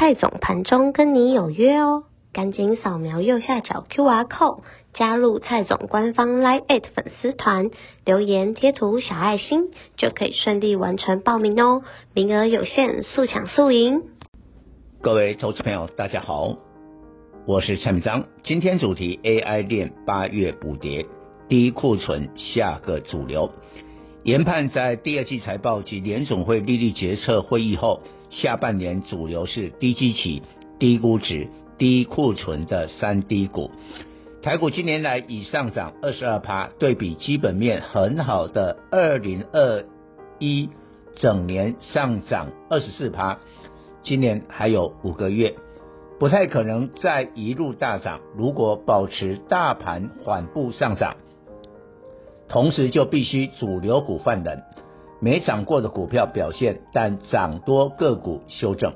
[0.00, 4.60] 蔡总盘中跟你有约哦，赶紧扫描右下角 QR code
[4.94, 7.70] 加入蔡总官方 Live 粉丝团，
[8.04, 11.82] 留言贴图小爱心就可以顺利完成报名哦，
[12.14, 14.02] 名额有限，速抢速赢。
[15.02, 16.56] 各位投资朋友，大家好，
[17.44, 21.06] 我是蔡明章，今天主题 AI 链八月补跌，
[21.48, 23.50] 低库存下个主流。
[24.28, 28.02] 研判在第二季财报及联总会利率决策会议后。
[28.28, 30.42] 下半年主流是低基期、
[30.78, 33.70] 低估值、低库存的三低股。
[34.42, 39.86] 台股今年来已上涨二十二趴，对比基本面很好的二零二
[40.38, 40.68] 一
[41.14, 43.38] 整年上涨二十四趴，
[44.02, 45.54] 今年还有五个月，
[46.20, 48.20] 不太可能再一路大涨。
[48.36, 51.16] 如果保持大盘缓步上涨，
[52.48, 54.62] 同时就必须主流股换人。
[55.20, 58.92] 没涨过的股票表现，但涨多个股修正。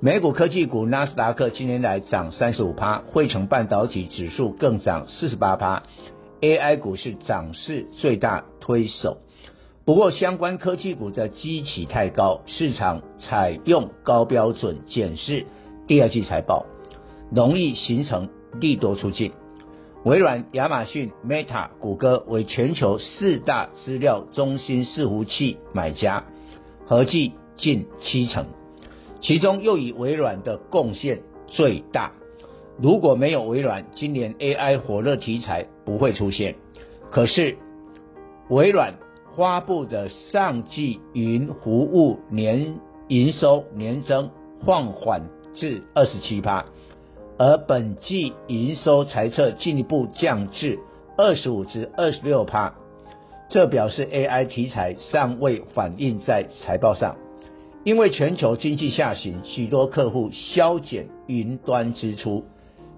[0.00, 5.84] 美股科技股纳斯达克今年来涨三十五趴，汇成半导体指数更涨四十八趴。
[6.40, 9.18] AI 股是涨势最大推手，
[9.84, 15.46] 不过相关科技股的基期太高，市场采用高标准检视
[15.86, 16.66] 第二季财报，
[17.32, 18.28] 容易形成
[18.60, 19.30] 利多出尽。
[20.04, 26.24] 微软、亚马逊、Meta、谷歌为全球四大资料中心伺服器买家，
[26.86, 28.46] 合计近七成，
[29.20, 32.12] 其中又以微软的贡献最大。
[32.80, 36.56] 如果没有微软，今年 AI 火热题材不会出现。
[37.12, 37.56] 可是
[38.48, 38.94] 微软
[39.36, 44.30] 发布的上季云服务年营收年增
[44.66, 46.64] 放缓至二十七趴。
[47.44, 50.78] 而本季营收财测进一步降至
[51.18, 52.74] 二十五至二十六趴，
[53.48, 57.16] 这表示 AI 题材尚未反映在财报上。
[57.82, 62.44] 因为全球经济下行，许多客户削减云端支出，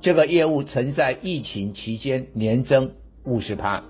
[0.00, 2.92] 这个业务曾在疫情期间年增
[3.24, 3.82] 五十趴。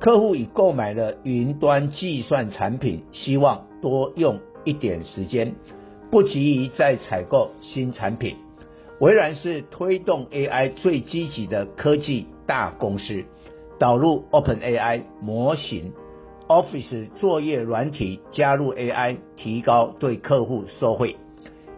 [0.00, 5.54] 客户已购买了云端计算产品，希望多用一点时间，
[6.10, 8.36] 不急于再采购新产品。
[9.00, 13.24] 微软是推动 AI 最积极的科技大公司，
[13.78, 15.92] 导入 OpenAI 模型
[16.48, 21.16] ，Office 作业软体加入 AI，提高对客户收费。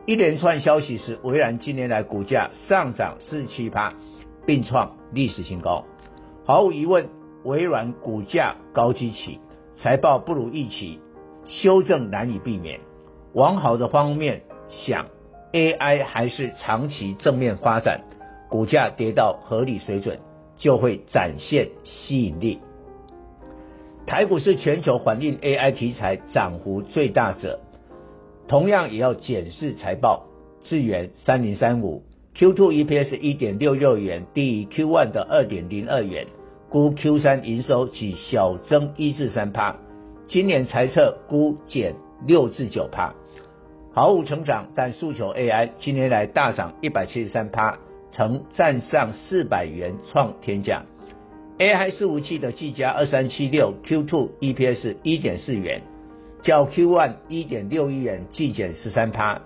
[0.06, 3.92] 一连串消息使微软今年来股价上涨四七八，
[4.46, 5.84] 并创历史新高。
[6.46, 7.10] 毫无疑问，
[7.44, 9.40] 微软股价高基起，
[9.76, 11.00] 财报不如预期，
[11.44, 12.80] 修正难以避免。
[13.34, 15.04] 往好的方面想。
[15.52, 18.02] AI 还是长期正面发展，
[18.48, 20.20] 股价跌到合理水准
[20.56, 22.60] 就会展现吸引力。
[24.06, 27.60] 台股是全球反映 AI 题材涨幅最大者，
[28.48, 30.26] 同样也要检视财报。
[30.62, 32.02] 智原三零三五
[32.36, 36.26] Q2 EPS 一点六六元，低于 Q1 的二点零二元，
[36.68, 39.76] 估 Q3 营收仅小增一至三趴，
[40.26, 41.94] 今年财测估减
[42.26, 43.14] 六至九趴。
[43.92, 47.76] 毫无成长，但诉求 AI，今年来大涨一百七十三趴，
[48.12, 50.84] 曾站上四百元创天价。
[51.58, 55.82] AI 伺服器的技嘉二三七六 Q2 EPS 一点四元，
[56.42, 59.42] 较 Q1 一点六亿元季减十三趴，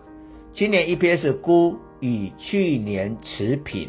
[0.53, 3.89] 今年 EPS 估与去年持平。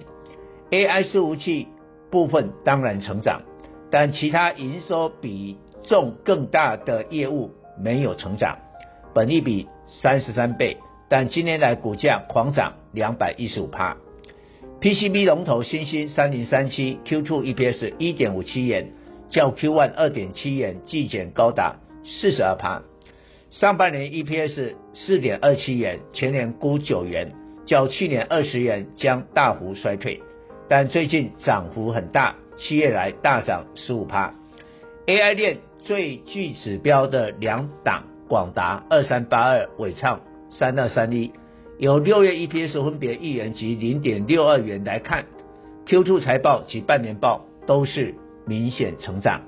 [0.72, 1.68] AI 伺服器
[2.10, 3.42] 部分当然成长，
[3.92, 8.58] 但其他营收比重更大的业务没有成长，
[9.14, 9.68] 本益比。
[9.88, 10.78] 三十三倍，
[11.10, 13.98] 但今年来股价狂涨两百一十五趴。
[14.82, 18.92] PCB 龙头欣兴三零三七 Q2 EPS 一点五七元，
[19.30, 22.84] 较 Q1 二点七元季减高达四十二趴。
[23.52, 27.32] 上半年 EPS 四点二七元，全年估九元，
[27.66, 30.22] 较去年二十元将大幅衰退，
[30.68, 34.34] 但最近涨幅很大，七月来大涨十五趴。
[35.08, 38.04] AI 链最具指标的两档。
[38.28, 41.32] 广达二三八二，伟创三二三一，
[41.78, 45.26] 由六月 EPS 分别一元及零点六二元来看
[45.86, 48.16] ，Q2 财报及半年报都是
[48.48, 49.42] 明显成长，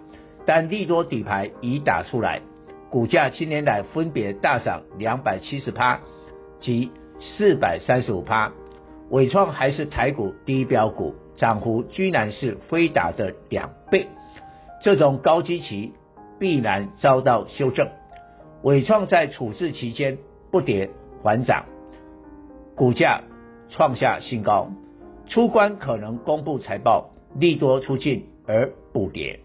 [0.46, 2.42] 但利多底牌已打出来，
[2.92, 6.02] 股价今年来分别大涨两百七十趴
[6.62, 8.52] 及四百三十五趴，
[9.10, 14.08] 伟创还是台股第一标股，涨幅居然是飞达的两倍，
[14.84, 15.94] 这种高基期
[16.38, 17.88] 必然遭到修正。
[18.64, 20.18] 纬创在处置期间
[20.52, 20.90] 不跌
[21.24, 21.66] 反涨，
[22.76, 23.22] 股价
[23.70, 24.70] 创下新高，
[25.28, 29.40] 出关可能公布财报，利多出尽而补跌。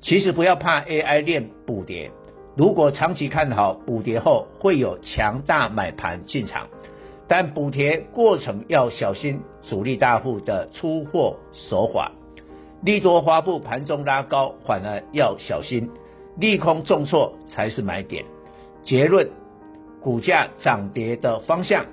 [0.00, 2.10] 其实不要怕 AI 链补跌，
[2.56, 6.68] 如果长期看好补跌后会有强大买盘进场，
[7.28, 12.12] 但补跌过程要小心主力大户的出货手法，
[12.82, 15.90] 利多发布盘中拉高反而要小心，
[16.36, 18.24] 利空重挫才是买点。
[18.84, 19.30] 结论，
[20.00, 21.86] 股价涨跌的方向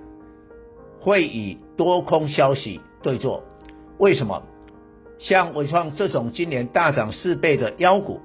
[0.99, 3.43] 会以多空消息对坐。
[3.97, 4.43] 为什么？
[5.19, 8.21] 像伟创这种今年大涨四倍的妖股，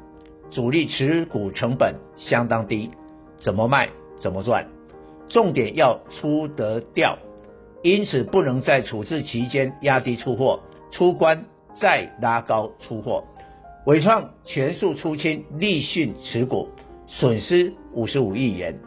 [0.51, 2.91] 主力持股成本相当低，
[3.37, 3.91] 怎么卖
[4.21, 4.69] 怎么赚。
[5.29, 7.19] 重点要出得掉，
[7.83, 10.61] 因此不能在处置期间压低出货，
[10.93, 11.47] 出关
[11.81, 13.25] 再拉高出货。
[13.85, 16.69] 纬创全数出清立讯持股。
[17.07, 18.79] 损失五十五亿元，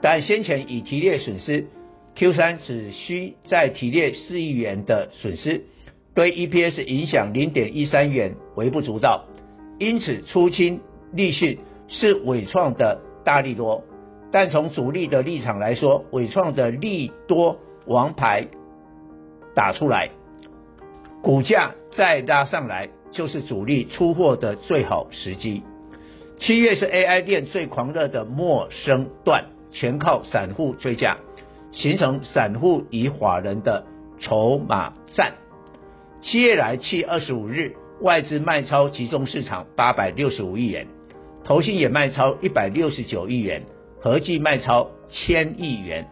[0.00, 1.66] 但先前已提列损失
[2.14, 5.62] ，Q 三只需再提列四亿元的损失，
[6.14, 9.24] 对 EPS 影响零点一三元微不足道，
[9.78, 10.80] 因此出清
[11.12, 11.58] 立讯
[11.88, 13.84] 是伟创的大利多，
[14.32, 18.46] 但从主力的立场来说，伟创的利多王牌
[19.54, 20.10] 打出来，
[21.22, 25.62] 股价再拉上来就是主力出货的最好时机。
[26.38, 31.16] 七月是 AI 店最狂热的陌生段，全靠散户追价，
[31.72, 33.86] 形成散户与法人的
[34.20, 35.32] 筹码战。
[36.20, 40.86] 七月来七月二十五日，外资卖超集中市场八百六十五亿元，
[41.42, 43.62] 投信也卖超一百六十九亿元，
[44.00, 46.06] 合计卖超千亿元。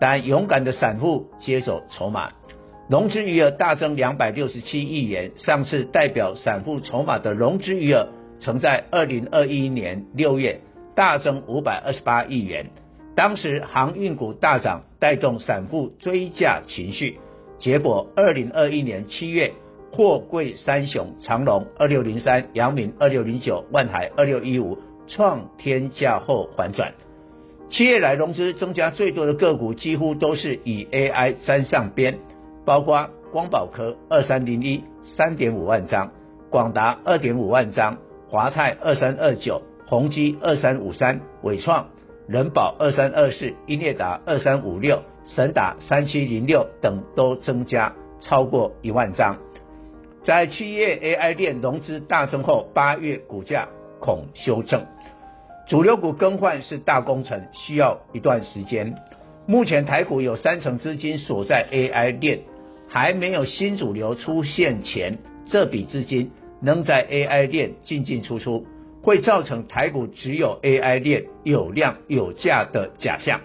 [0.00, 2.32] 但勇敢的散户接手筹码，
[2.88, 5.30] 融资余额大增两百六十七亿元。
[5.36, 8.08] 上次代表散户筹码的融资余额。
[8.40, 10.60] 曾在二零二一年六月
[10.94, 12.66] 大增五百二十八亿元，
[13.14, 17.18] 当时航运股大涨，带动散户追价情绪。
[17.58, 19.52] 结果二零二一年七月，
[19.92, 26.94] 货柜三雄长荣二六零三、阳明二六零九、万海二六一五创天价后反转。
[27.68, 32.18] 七月来融资增加最多的个股，几乎都是以 AI 沾上边，
[32.64, 36.12] 包括光宝科二三零一三点五万张，
[36.50, 37.98] 广达二点五万张。
[38.30, 41.88] 华泰二三二九、宏碁二三五三、伟创、
[42.26, 49.38] 人保二三二四、英业达二三五六、神达三七零六等都增加超过一万张。
[50.24, 54.84] 在七月 AI 链融资大增后，八月股价恐修正。
[55.66, 58.94] 主流股更换是大工程，需要一段时间。
[59.46, 62.40] 目前台股有三成资金锁在 AI 链，
[62.88, 65.16] 还没有新主流出现前，
[65.46, 66.30] 这笔资金。
[66.60, 68.66] 能在 AI 链进进出出，
[69.02, 73.40] 会造成台股只有 AI 链有量有价的假象。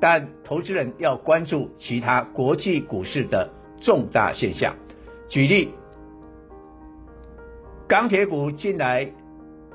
[0.00, 3.50] 但投资人要关注其他国际股市的
[3.80, 4.76] 重大现象。
[5.28, 5.70] 举例，
[7.88, 9.10] 钢铁股近来，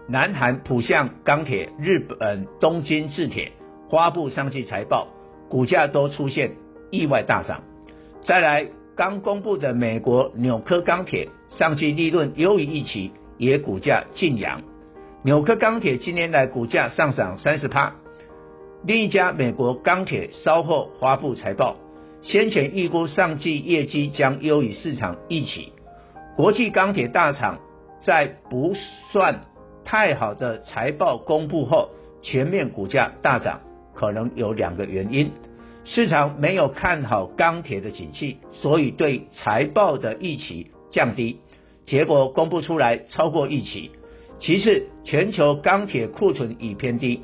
[0.07, 3.51] 南韩浦项钢铁、日本东京制铁
[3.89, 5.07] 发布上季财报，
[5.49, 6.51] 股价都出现
[6.89, 7.63] 意外大涨。
[8.25, 8.67] 再来。
[8.95, 14.61] 刚公布的美国纽柯钢铁上季利润优于预期，也股价劲扬。
[15.23, 17.95] 纽柯钢铁今年来股价上涨三十趴。
[18.85, 21.77] 另一家美国钢铁稍后发布财报，
[22.21, 25.73] 先前预估上季业绩将优于市场预期。
[26.35, 27.59] 国际钢铁大厂
[28.01, 28.73] 在不
[29.11, 29.41] 算
[29.83, 31.89] 太好的财报公布后，
[32.21, 33.61] 全面股价大涨，
[33.95, 35.31] 可能有两个原因。
[35.85, 41.39] 市场没有看好钢铁的景气，所以对财报的预期降低，
[41.85, 43.91] 结果公布出来超过预期。
[44.39, 47.21] 其次，全球钢铁库存已偏低，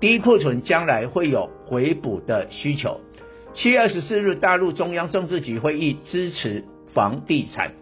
[0.00, 3.00] 低库存将来会有回补的需求。
[3.54, 7.72] 七月二十四日，大陆中央政治局会议支持房地产，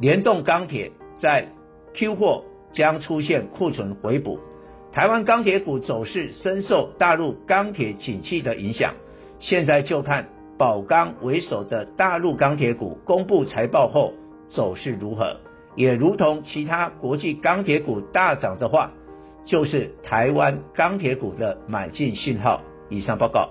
[0.00, 1.48] 联动钢铁在
[1.94, 4.38] Q 货将出现库存回补。
[4.92, 8.94] 台湾钢铁股走势深受大陆钢铁景气的影响。
[9.42, 14.12] 现在就看宝钢为首的大陆钢铁股公布财报后
[14.48, 15.36] 走势如何，
[15.74, 18.92] 也如同其他国际钢铁股大涨的话，
[19.44, 22.62] 就是台湾钢铁股的买进信号。
[22.88, 23.50] 以上报告。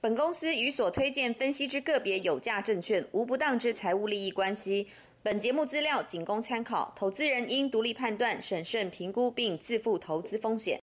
[0.00, 4.88] 本公司与所推荐分析之个别有价证券无不当之财务利益关系。
[5.22, 10.76] 本节目资料仅供参考，投资人应独立判断、审慎评估并自负投资风险。